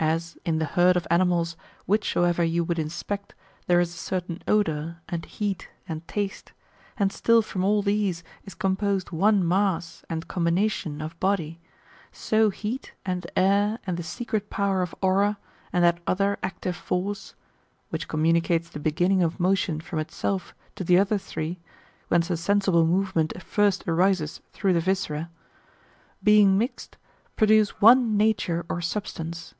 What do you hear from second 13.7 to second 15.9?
and the secret power of aura, and